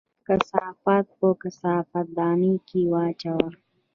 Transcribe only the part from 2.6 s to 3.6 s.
کې واچوه